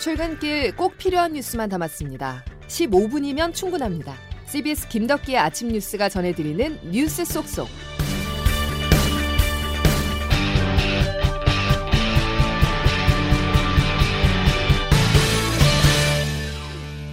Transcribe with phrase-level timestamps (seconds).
[0.00, 2.42] 출근길 꼭 필요한 뉴스만 담았습니다.
[2.68, 4.14] 15분이면 충분합니다.
[4.46, 7.68] CBS 김덕기의 아침 뉴스가 전해드리는 뉴스 속속.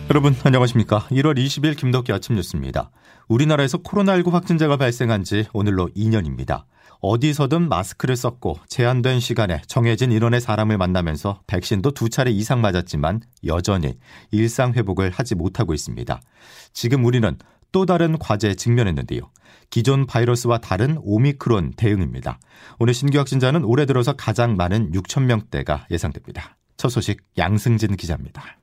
[0.09, 1.07] 여러분 안녕하십니까?
[1.11, 2.91] 1월 20일 김덕기 아침 뉴스입니다.
[3.27, 6.63] 우리나라에서 코로나19 확진자가 발생한 지 오늘로 2년입니다.
[6.99, 13.97] 어디서든 마스크를 썼고 제한된 시간에 정해진 인원의 사람을 만나면서 백신도 두 차례 이상 맞았지만 여전히
[14.31, 16.19] 일상 회복을 하지 못하고 있습니다.
[16.73, 17.37] 지금 우리는
[17.71, 19.21] 또 다른 과제에 직면했는데요.
[19.69, 22.39] 기존 바이러스와 다른 오미크론 대응입니다.
[22.79, 26.57] 오늘 신규 확진자는 올해 들어서 가장 많은 6천 명대가 예상됩니다.
[26.77, 28.57] 첫 소식 양승진 기자입니다.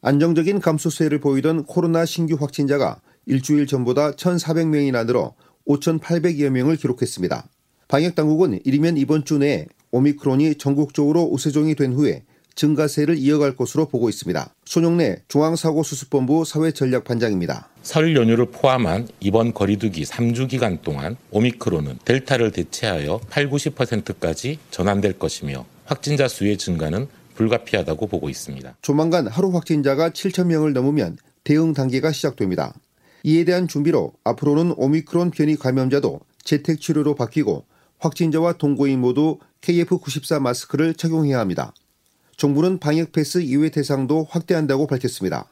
[0.00, 5.34] 안정적인 감소세를 보이던 코로나 신규 확진자가 일주일 전보다 1,400명이나 늘어
[5.68, 7.46] 5,800여 명을 기록했습니다.
[7.86, 14.08] 방역 당국은 이르면 이번 주 내에 오미크론이 전국적으로 우세종이 된 후에 증가세를 이어갈 것으로 보고
[14.08, 14.52] 있습니다.
[14.64, 17.68] 손용래 중앙사고수습본부 사회전략반장입니다.
[17.82, 25.64] 설 연휴를 포함한 이번 거리두기 3주 기간 동안 오미크론은 델타를 대체하여 8, 90%까지 전환될 것이며
[25.84, 28.76] 확진자 수의 증가는 불가피하다고 보고 있습니다.
[28.82, 32.74] 조만간 하루 확진자가 7천 명을 넘으면 대응 단계가 시작됩니다.
[33.24, 37.64] 이에 대한 준비로 앞으로는 오미크론 변이 감염자도 재택 치료로 바뀌고
[37.98, 41.74] 확진자와 동거인 모두 KF94 마스크를 착용해야 합니다.
[42.36, 45.50] 정부는 방역 패스 이외 대상도 확대한다고 밝혔습니다.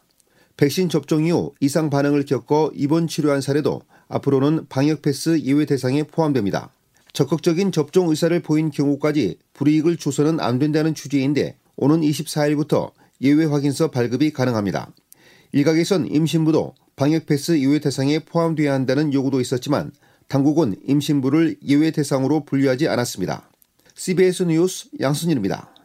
[0.57, 6.71] 백신 접종 이후 이상 반응을 겪어 입원 치료한 사례도 앞으로는 방역 패스 이외 대상에 포함됩니다.
[7.13, 14.33] 적극적인 접종 의사를 보인 경우까지 불이익을 줘서는 안 된다는 취지인데 오는 24일부터 예외 확인서 발급이
[14.33, 14.93] 가능합니다.
[15.53, 19.93] 일각에선 임신부도 방역 패스 예외 대상에 포함돼야 한다는 요구도 있었지만
[20.29, 23.51] 당국은 임신부를 예외 대상으로 분류하지 않았습니다.
[23.95, 25.76] CBS 뉴스 양순일입니다.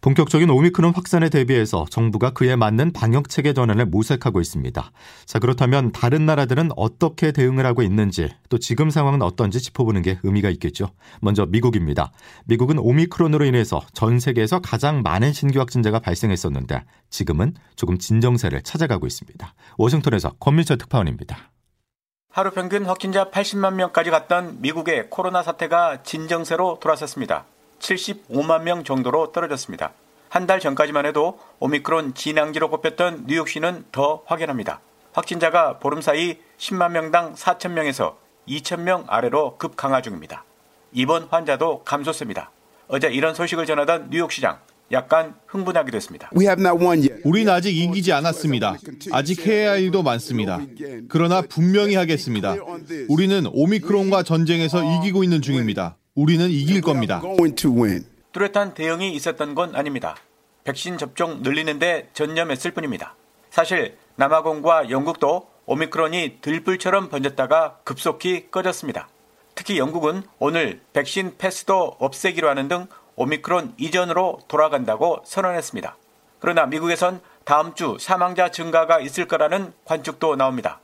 [0.00, 4.90] 본격적인 오미크론 확산에 대비해서 정부가 그에 맞는 방역 체계 전환을 모색하고 있습니다.
[5.24, 10.50] 자, 그렇다면 다른 나라들은 어떻게 대응을 하고 있는지 또 지금 상황은 어떤지 짚어보는 게 의미가
[10.50, 10.90] 있겠죠.
[11.20, 12.12] 먼저 미국입니다.
[12.44, 19.54] 미국은 오미크론으로 인해서 전 세계에서 가장 많은 신규 확진자가 발생했었는데 지금은 조금 진정세를 찾아가고 있습니다.
[19.76, 21.50] 워싱턴에서 권민철 특파원입니다.
[22.30, 27.46] 하루 평균 확진자 80만 명까지 갔던 미국의 코로나 사태가 진정세로 돌아섰습니다.
[27.90, 29.92] 75만 명 정도로 떨어졌습니다.
[30.28, 34.80] 한 달 전까지만 해도 오미크론 진앙지로 꼽혔던 뉴욕시는 더 확연합니다.
[35.12, 40.44] 확진자가 보름 사이 10만 명당 4천 명에서 2천 명 아래로 급 강화 중입니다.
[40.92, 42.50] 입원 환자도 감소세입니다.
[42.88, 44.58] 어제 이런 소식을 전하던 뉴욕시장
[44.92, 46.30] 약간 흥분하기도 했습니다.
[47.24, 48.76] 우린 아직 이기지 않았습니다.
[49.12, 50.60] 아직 해야 할 일도 많습니다.
[51.08, 52.54] 그러나 분명히 하겠습니다.
[53.08, 55.96] 우리는 오미크론과 전쟁에서 이기고 있는 중입니다.
[56.16, 57.20] 우리는 이길 겁니다.
[58.32, 60.16] 뚜렷한 대응이 있었던 건 아닙니다.
[60.64, 63.14] 백신 접종 늘리는데 전념했을 뿐입니다.
[63.50, 69.08] 사실 남아공과 영국도 오미크론이 들불처럼 번졌다가 급속히 꺼졌습니다.
[69.54, 75.98] 특히 영국은 오늘 백신 패스도 없애기로 하는 등 오미크론 이전으로 돌아간다고 선언했습니다.
[76.40, 80.80] 그러나 미국에선 다음 주 사망자 증가가 있을 거라는 관측도 나옵니다.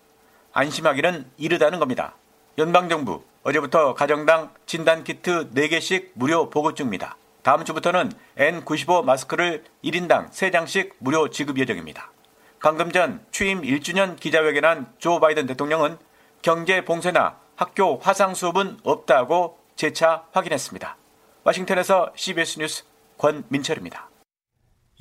[0.52, 2.14] 안심하기는 이르다는 겁니다.
[2.58, 7.16] 연방정부 어제부터 가정당 진단 키트 4개씩 무료 보급 중입니다.
[7.42, 12.12] 다음 주부터는 N95 마스크를 1인당 3장씩 무료 지급 예정입니다.
[12.62, 15.98] 방금 전 취임 1주년 기자회견한 조 바이든 대통령은
[16.40, 20.96] 경제 봉쇄나 학교 화상 수업은 없다고 재차 확인했습니다.
[21.42, 22.84] 워싱턴에서 CBS 뉴스
[23.18, 24.11] 권민철입니다.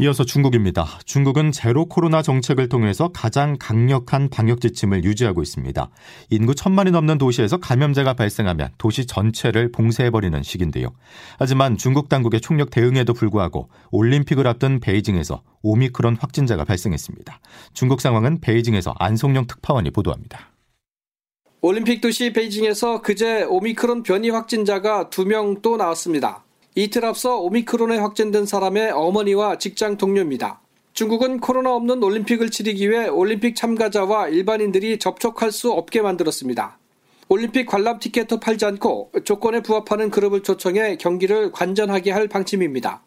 [0.02, 0.88] 이어서 중국입니다.
[1.06, 5.92] 중국은 제로 코로나 정책을 통해서 가장 강력한 방역 지침을 유지하고 있습니다.
[6.32, 10.88] 인구 천만이 넘는 도시에서 감염자가 발생하면 도시 전체를 봉쇄해버리는 식인데요.
[11.38, 17.40] 하지만 중국 당국의 총력 대응에도 불구하고 올림픽을 앞둔 베이징에서 오미크론 확진자가 발생했습니다.
[17.76, 20.50] 중국 상황은 베이징에서 안송영 특파원이 보도합니다.
[21.62, 26.44] 올림픽 도시 베이징에서 그제 오미크론 변이 확진자가 2명 또 나왔습니다.
[26.74, 30.62] 이틀 앞서 오미크론에 확진된 사람의 어머니와 직장 동료입니다.
[30.94, 36.78] 중국은 코로나 없는 올림픽을 치르기 위해 올림픽 참가자와 일반인들이 접촉할 수 없게 만들었습니다.
[37.28, 43.04] 올림픽 관람 티켓도 팔지 않고 조건에 부합하는 그룹을 초청해 경기를 관전하게 할 방침입니다.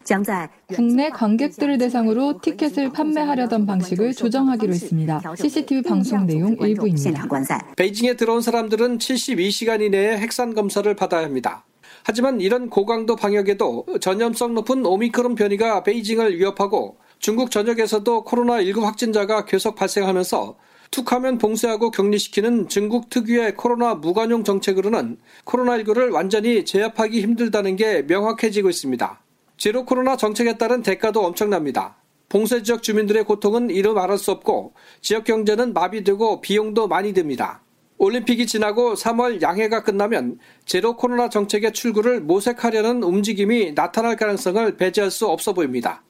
[0.67, 5.21] 국내 관객들을 대상으로 티켓을 판매하려던 방식을 조정하기로 했습니다.
[5.37, 7.27] CCTV 방송 내용 일부입니다.
[7.75, 11.63] 베이징에 들어온 사람들은 72시간 이내에 핵산 검사를 받아야 합니다.
[12.07, 19.73] 하지만 이런 고강도 방역에도 전염성 높은 오미크론 변이가 베이징을 위협하고 중국 전역에서도 코로나19 확진자가 계속
[19.73, 20.55] 발생하면서
[20.91, 29.19] 툭하면 봉쇄하고 격리시키는 중국 특유의 코로나 무관용 정책으로는 코로나19를 완전히 제압하기 힘들다는 게 명확해지고 있습니다.
[29.57, 31.97] 제로 코로나 정책에 따른 대가도 엄청납니다.
[32.29, 37.64] 봉쇄 지역 주민들의 고통은 이루 말할 수 없고 지역 경제는 마비되고 비용도 많이 듭니다.
[37.97, 45.27] 올림픽이 지나고 3월 양해가 끝나면 제로 코로나 정책의 출구를 모색하려는 움직임이 나타날 가능성을 배제할 수
[45.27, 46.03] 없어 보입니다.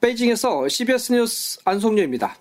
[0.00, 2.36] 베이징에서 CBS 뉴스 안송료입니다.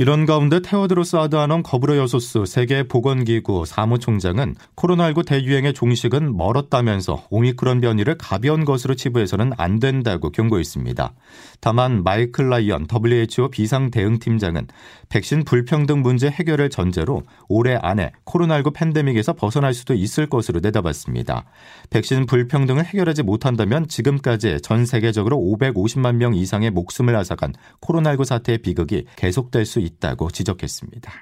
[0.00, 8.64] 이런 가운데 테오드로스 아드하넘 거브로 여소스 세계보건기구 사무총장은 코로나19 대유행의 종식은 멀었다면서 오미크론 변이를 가벼운
[8.64, 11.12] 것으로 치부해서는 안 된다고 경고했습니다.
[11.60, 14.68] 다만 마이클 라이언 WHO 비상대응팀장은
[15.10, 21.44] 백신 불평등 문제 해결을 전제로 올해 안에 코로나19 팬데믹에서 벗어날 수도 있을 것으로 내다봤습니다.
[21.90, 27.52] 백신 불평등을 해결하지 못한다면 지금까지 전 세계적으로 550만 명 이상의 목숨을 앗아간
[27.82, 31.12] 코로나19 사태의 비극이 계속될 수 있다고 지적했습니다.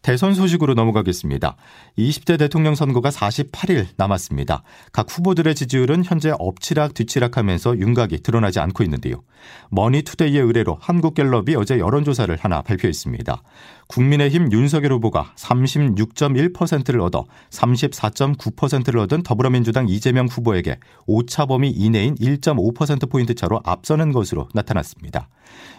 [0.00, 1.56] 대선 소식으로 넘어가겠습니다.
[1.98, 4.62] 20대 대통령 선거가 48일 남았습니다.
[4.92, 9.22] 각 후보들의 지지율은 현재 엎치락 뒤치락하면서 윤곽이 드러나지 않고 있는데요.
[9.70, 13.42] 머니투데이의 의뢰로 한국갤럽이 어제 여론조사를 하나 발표했습니다.
[13.88, 23.60] 국민의힘 윤석열 후보가 36.1%를 얻어 34.9%를 얻은 더불어민주당 이재명 후보에게 오차 범위 이내인 1.5%포인트 차로
[23.64, 25.28] 앞서는 것으로 나타났습니다.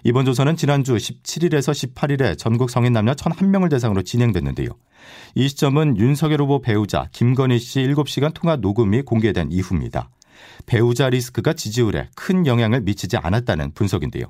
[0.03, 4.69] 이번 조사는 지난주 17일에서 18일에 전국 성인 남녀 1,001명을 대상으로 진행됐는데요.
[5.35, 10.09] 이 시점은 윤석열 후보 배우자 김건희 씨 7시간 통화 녹음이 공개된 이후입니다.
[10.65, 14.25] 배우자 리스크가 지지율에 큰 영향을 미치지 않았다는 분석인데요.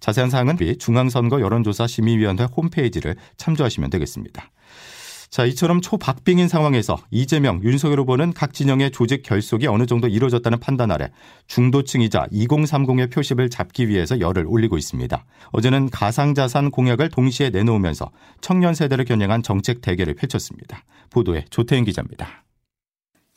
[0.00, 4.50] 자세한 사항은 중앙선거 여론조사 심의위원회 홈페이지를 참조하시면 되겠습니다.
[5.30, 10.90] 자, 이처럼 초박빙인 상황에서 이재명, 윤석열 후보는 각 진영의 조직 결속이 어느 정도 이루어졌다는 판단
[10.90, 11.08] 아래
[11.46, 15.24] 중도층이자 2030의 표심을 잡기 위해서 열을 올리고 있습니다.
[15.52, 18.10] 어제는 가상자산 공약을 동시에 내놓으면서
[18.40, 20.82] 청년 세대를 겨냥한 정책 대결을 펼쳤습니다.
[21.10, 22.42] 보도에 조태인 기자입니다.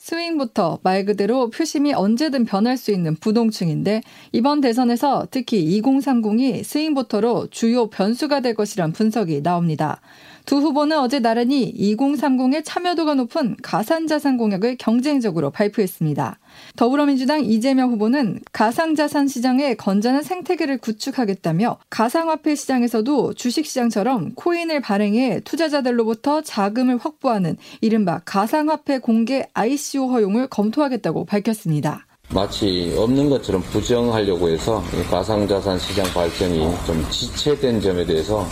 [0.03, 4.01] 스윙부터 말 그대로 표심이 언제든 변할 수 있는 부동층인데
[4.33, 10.01] 이번 대선에서 특히 2030이 스윙부터로 주요 변수가 될 것이란 분석이 나옵니다.
[10.45, 16.37] 두 후보는 어제 나란히 2030의 참여도가 높은 가산자산 공약을 경쟁적으로 발표했습니다.
[16.75, 26.97] 더불어민주당 이재명 후보는 가상자산 시장의 건전한 생태계를 구축하겠다며 가상화폐 시장에서도 주식시장처럼 코인을 발행해 투자자들로부터 자금을
[26.97, 32.05] 확보하는 이른바 가상화폐 공개 ICO 허용을 검토하겠다고 밝혔습니다.
[32.33, 38.47] 마치 없는 것처럼 부정하려고 해서 가상자산 시장 발전이 좀 지체된 점에 대해서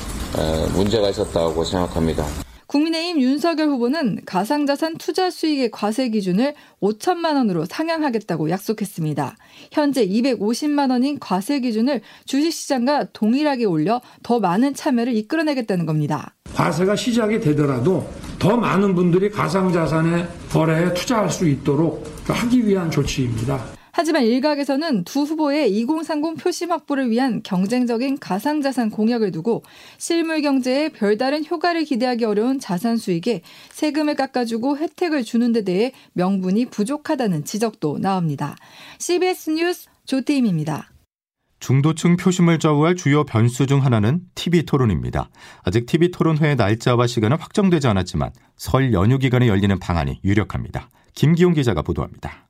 [0.75, 2.25] 문제가 있었다고 생각합니다.
[2.67, 9.35] 국민의힘 윤석열 후보는 가상자산 투자 수익의 과세 기준을 5천만 원으로 상향하겠다고 약속했습니다.
[9.73, 16.33] 현재 250만 원인 과세 기준을 주식시장과 동일하게 올려 더 많은 참여를 이끌어내겠다는 겁니다.
[16.53, 18.07] 과세가 시작이 되더라도
[18.41, 23.63] 더 많은 분들이 가상자산의 거래에 투자할 수 있도록 하기 위한 조치입니다.
[23.91, 29.61] 하지만 일각에서는 두 후보의 2030 표심 확보를 위한 경쟁적인 가상자산 공약을 두고
[29.99, 36.65] 실물 경제에 별다른 효과를 기대하기 어려운 자산 수익에 세금을 깎아주고 혜택을 주는 데 대해 명분이
[36.65, 38.55] 부족하다는 지적도 나옵니다.
[38.97, 40.90] CBS 뉴스 조태임입니다.
[41.61, 45.29] 중도층 표심을 좌우할 주요 변수 중 하나는 TV 토론입니다.
[45.63, 50.89] 아직 TV 토론회의 날짜와 시간은 확정되지 않았지만 설 연휴 기간에 열리는 방안이 유력합니다.
[51.13, 52.47] 김기용 기자가 보도합니다.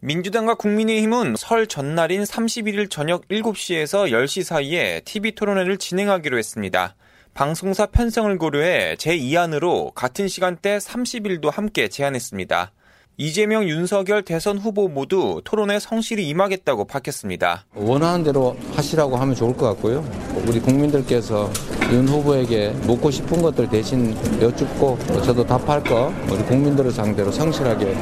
[0.00, 6.96] 민주당과 국민의힘은 설 전날인 31일 저녁 7시에서 10시 사이에 TV 토론회를 진행하기로 했습니다.
[7.32, 12.72] 방송사 편성을 고려해 제2안으로 같은 시간대 30일도 함께 제안했습니다.
[13.18, 17.66] 이재명, 윤석열 대선 후보 모두 토론에 성실히 임하겠다고 밝혔습니다.
[17.74, 20.02] 원하는 대로 하시라고 하면 좋을 것 같고요.
[20.46, 21.50] 우리 국민들께서
[21.92, 27.92] 윤 후보에게 묻고 싶은 것들 대신 여쭙고 저도 답할 거 우리 국민들을 상대로 성실하게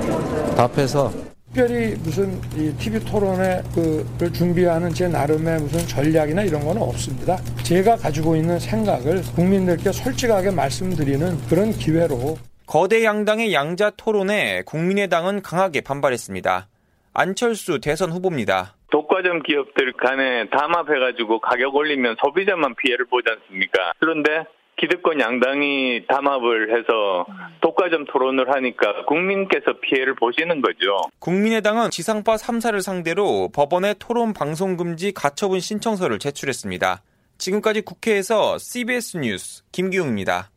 [0.56, 1.12] 답해서
[1.52, 7.36] 특별히 무슨 이 TV 토론회 그를 준비하는 제 나름의 무슨 전략이나 이런 거는 없습니다.
[7.64, 12.38] 제가 가지고 있는 생각을 국민들께 솔직하게 말씀드리는 그런 기회로
[12.70, 16.68] 거대 양당의 양자 토론에 국민의당은 강하게 반발했습니다.
[17.12, 18.76] 안철수 대선 후보입니다.
[18.92, 23.90] 독과점 기업들 간에 담합해가지고 가격 올리면 소비자만 피해를 보지 않습니까?
[23.98, 24.44] 그런데
[24.76, 27.26] 기득권 양당이 담합을 해서
[27.60, 31.10] 독과점 토론을 하니까 국민께서 피해를 보시는 거죠.
[31.18, 37.02] 국민의당은 지상파 3사를 상대로 법원에 토론 방송 금지 가처분 신청서를 제출했습니다.
[37.36, 40.50] 지금까지 국회에서 CBS 뉴스 김기웅입니다.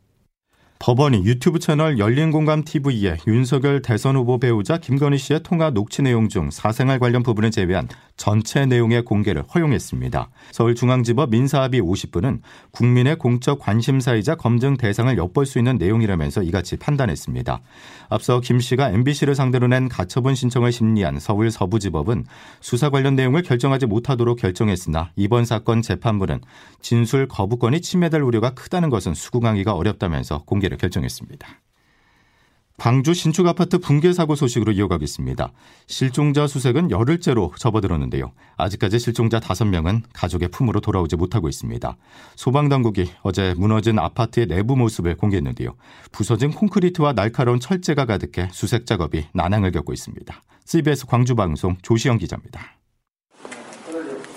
[0.84, 6.98] 법원이 유튜브 채널 열린공감TV에 윤석열 대선 후보 배우자 김건희 씨의 통화 녹취 내용 중 사생활
[6.98, 7.88] 관련 부분을 제외한
[8.18, 10.28] 전체 내용의 공개를 허용했습니다.
[10.52, 17.62] 서울중앙지법 민사합의 50부는 국민의 공적 관심사이자 검증 대상을 엿볼 수 있는 내용이라면서 이같이 판단했습니다.
[18.10, 22.26] 앞서 김 씨가 MBC를 상대로 낸 가처분 신청을 심리한 서울 서부지법은
[22.60, 26.40] 수사 관련 내용을 결정하지 못하도록 결정했으나 이번 사건 재판부는
[26.82, 31.48] 진술 거부권이 침해될 우려가 크다는 것은 수긍하기가 어렵다면서 공개를 폐기를 결정했습니다.
[32.76, 35.52] 광주 신축 아파트 붕괴 사고 소식으로 이어가겠습니다.
[35.86, 38.32] 실종자 수색은 열흘째로 접어들었는데요.
[38.56, 41.96] 아직까지 실종자 5명은 가족의 품으로 돌아오지 못하고 있습니다.
[42.34, 45.76] 소방당국이 어제 무너진 아파트의 내부 모습을 공개했는데요.
[46.10, 50.42] 부서진 콘크리트와 날카로운 철재가 가득해 수색 작업이 난항을 겪고 있습니다.
[50.64, 52.76] CBS 광주방송 조시영 기자입니다.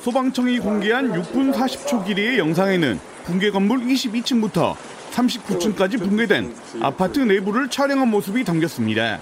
[0.01, 4.75] 소방청이 공개한 6분 40초 길이의 영상에는 붕괴 건물 22층부터
[5.17, 9.19] 39층까지 붕괴된 아파트 내부를 촬영한 모습이 담겼습니다.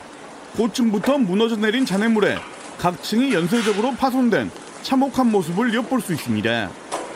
[0.58, 2.38] 고층부터 무너져 내린 잔해물에
[2.78, 6.70] 각 층이 연쇄적으로 파손된 참혹한 모습을 엿볼 수 있습니다.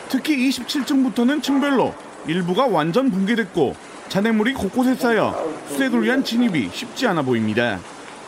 [0.08, 1.94] 특히 27층부터는 층별로
[2.26, 3.76] 일부가 완전 붕괴됐고
[4.08, 7.78] 잔해물이 곳곳에 쌓여 수색을 위한 진입이 쉽지 않아 보입니다.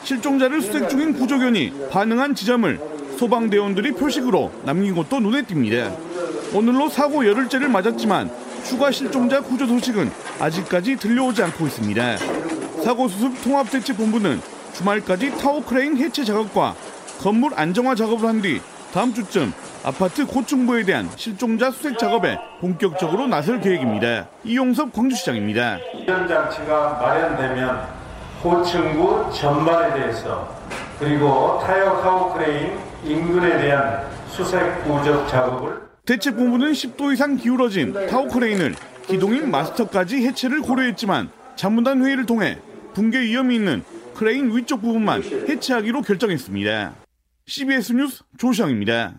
[0.05, 2.81] 실종자를 수색 중인 구조견이 반응한 지점을
[3.19, 5.97] 소방대원들이 표식으로 남긴 것도 눈에 띕니다.
[6.55, 8.31] 오늘로 사고 열흘째를 맞았지만
[8.65, 12.17] 추가 실종자 구조 소식은 아직까지 들려오지 않고 있습니다.
[12.85, 14.41] 사고수습 통합대책본부는
[14.75, 16.75] 주말까지 타워 크레인 해체 작업과
[17.21, 18.61] 건물 안정화 작업을 한 뒤
[18.93, 19.53] 다음 주쯤
[19.85, 24.29] 아파트 고층부에 대한 실종자 수색 작업에 본격적으로 나설 계획입니다.
[24.45, 25.79] 이용섭 광주시장입니다.
[25.95, 27.87] 이런 장치가 마련되면
[28.43, 30.49] 고층부 전반에 대해서
[30.99, 38.75] 그리고 타이어 타워 크레인 인근에 대한 수색 구조 작업을 대책본부는 10도 이상 기울어진 타워크레인을
[39.07, 42.59] 기둥인 마스트까지 해체를 고려했지만 자문단 회의를 통해
[42.93, 46.95] 붕괴 위험이 있는 크레인 위쪽 부분만 해체하기로 결정했습니다.
[47.47, 49.15] CBS 뉴스 조시영입니다.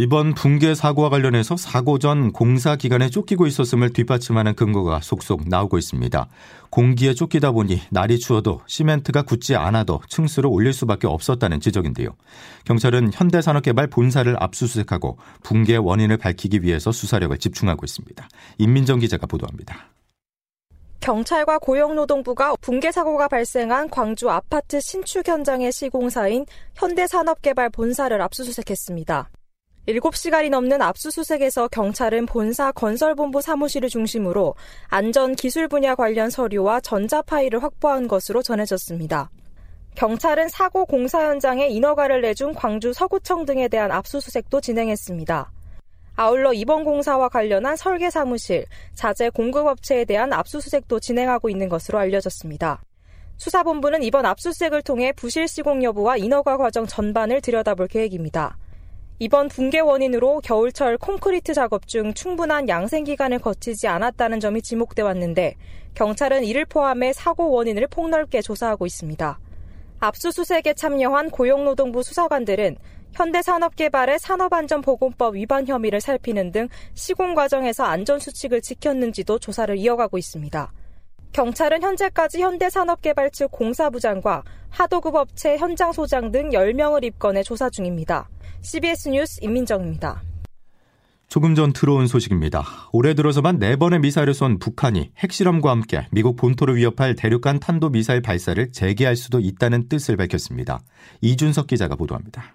[0.00, 6.28] 이번 붕괴 사고와 관련해서 사고 전 공사 기간에 쫓기고 있었음을 뒷받침하는 근거가 속속 나오고 있습니다.
[6.70, 12.10] 공기에 쫓기다 보니 날이 추워도 시멘트가 굳지 않아도 층수를 올릴 수밖에 없었다는 지적인데요.
[12.64, 18.28] 경찰은 현대산업개발 본사를 압수수색하고 붕괴 원인을 밝히기 위해서 수사력을 집중하고 있습니다.
[18.58, 19.88] 임민정 기자가 보도합니다.
[21.00, 29.30] 경찰과 고용노동부가 붕괴 사고가 발생한 광주 아파트 신축 현장의 시공사인 현대산업개발 본사를 압수수색했습니다.
[29.88, 34.54] 7시간이 넘는 압수수색에서 경찰은 본사 건설본부 사무실을 중심으로
[34.88, 39.30] 안전 기술 분야 관련 서류와 전자 파일을 확보한 것으로 전해졌습니다.
[39.94, 45.50] 경찰은 사고 공사 현장에 인허가를 내준 광주 서구청 등에 대한 압수수색도 진행했습니다.
[46.16, 52.82] 아울러 이번 공사와 관련한 설계 사무실, 자재 공급업체에 대한 압수수색도 진행하고 있는 것으로 알려졌습니다.
[53.38, 58.58] 수사본부는 이번 압수수색을 통해 부실 시공 여부와 인허가 과정 전반을 들여다볼 계획입니다.
[59.20, 65.56] 이번 붕괴 원인으로 겨울철 콘크리트 작업 중 충분한 양생 기간을 거치지 않았다는 점이 지목돼 왔는데
[65.94, 69.40] 경찰은 이를 포함해 사고 원인을 폭넓게 조사하고 있습니다.
[69.98, 72.76] 압수수색에 참여한 고용노동부 수사관들은
[73.10, 80.72] 현대산업개발의 산업안전보건법 위반 혐의를 살피는 등 시공 과정에서 안전수칙을 지켰는지도 조사를 이어가고 있습니다.
[81.32, 88.28] 경찰은 현재까지 현대산업개발 측 공사부장과 하도급 업체 현장 소장 등 10명을 입건해 조사 중입니다.
[88.60, 90.22] CBS 뉴스 임민정입니다.
[91.28, 92.64] 조금 전 들어온 소식입니다.
[92.90, 99.14] 올해 들어서만 4번의 미사일을 쏜 북한이 핵실험과 함께 미국 본토를 위협할 대륙간 탄도미사일 발사를 재개할
[99.14, 100.80] 수도 있다는 뜻을 밝혔습니다.
[101.20, 102.54] 이준석 기자가 보도합니다.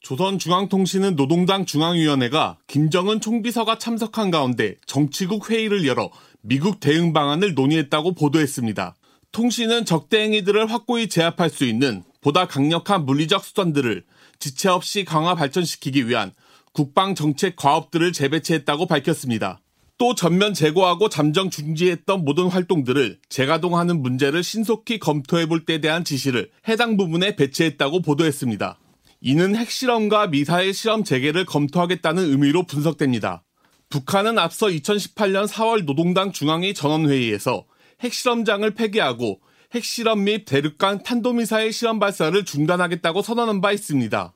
[0.00, 6.10] 조선중앙통신은 노동당 중앙위원회가 김정은 총비서가 참석한 가운데 정치국 회의를 열어
[6.42, 8.94] 미국 대응 방안을 논의했다고 보도했습니다.
[9.32, 14.04] 통신은 적대 행위들을 확고히 제압할 수 있는 보다 강력한 물리적 수단들을
[14.38, 16.32] 지체 없이 강화 발전시키기 위한
[16.72, 19.60] 국방 정책 과업들을 재배치했다고 밝혔습니다.
[19.98, 26.50] 또 전면 제거하고 잠정 중지했던 모든 활동들을 재가동하는 문제를 신속히 검토해 볼 때 대한 지시를
[26.68, 28.78] 해당 부분에 배치했다고 보도했습니다.
[29.20, 33.42] 이는 핵실험과 미사일 실험 재개를 검토하겠다는 의미로 분석됩니다.
[33.90, 37.64] 북한은 앞서 2018년 4월 노동당 중앙위 전원회의에서
[38.00, 39.40] 핵실험장을 폐기하고
[39.74, 44.32] 핵실험 및 대륙간 탄도미사일 실험 발사를 중단하겠다고 선언한 바 있습니다.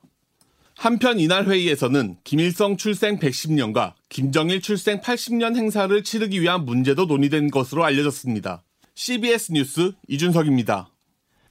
[0.77, 7.85] 한편 이날 회의에서는 김일성 출생 110년과 김정일 출생 80년 행사를 치르기 위한 문제도 논의된 것으로
[7.85, 8.63] 알려졌습니다.
[8.93, 10.89] CBS 뉴스 이준석입니다.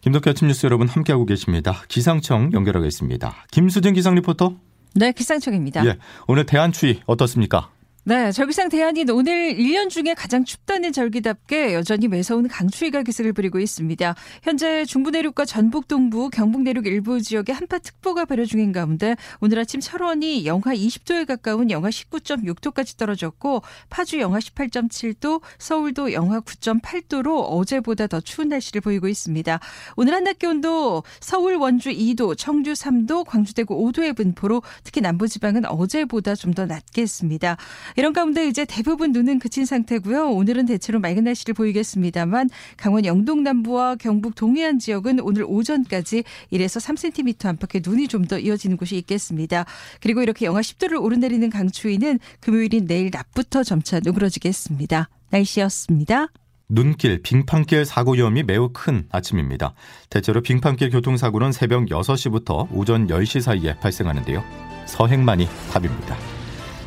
[0.02, 1.82] 김덕기 아침 뉴스 여러분 함께하고 계십니다.
[1.88, 3.46] 기상청 연결하겠습니다.
[3.50, 4.54] 김수진 기상 리포터.
[4.94, 5.86] 네, 기상청입니다.
[5.86, 7.70] 예, 오늘 대한 추위 어떻습니까?
[8.06, 14.14] 네, 절기상 대한이 오늘 1년 중에 가장 춥다는 절기답게 여전히 매서운 강추위가 기승을 부리고 있습니다.
[14.42, 19.80] 현재 중부 내륙과 전북 동부, 경북 내륙 일부 지역에 한파특보가 발효 중인 가운데 오늘 아침
[19.80, 28.20] 철원이 영하 20도에 가까운 영하 19.6도까지 떨어졌고 파주 영하 18.7도, 서울도 영하 9.8도로 어제보다 더
[28.20, 29.60] 추운 날씨를 보이고 있습니다.
[29.96, 36.34] 오늘 한낮 기온도 서울 원주 2도, 청주 3도, 광주 대구 5도의 분포로 특히 남부지방은 어제보다
[36.34, 37.56] 좀 더 낮겠습니다.
[37.96, 40.30] 이런 가운데 이제 대부분 눈은 그친 상태고요.
[40.30, 47.46] 오늘은 대체로 맑은 날씨를 보이겠습니다만 강원 영동 남부와 경북 동해안 지역은 오늘 오전까지 1에서 3cm
[47.46, 49.66] 안팎의 눈이 좀 더 이어지는 곳이 있겠습니다.
[50.00, 55.10] 그리고 이렇게 영하 10도를 오르내리는 강추위는 금요일인 내일 낮부터 점차 누그러지겠습니다.
[55.28, 56.28] 날씨였습니다.
[56.70, 59.74] 눈길, 빙판길 사고 위험이 매우 큰 아침입니다.
[60.08, 64.42] 대체로 빙판길 교통사고는 새벽 6시부터 오전 10시 사이에 발생하는데요.
[64.86, 66.16] 서행만이 답입니다.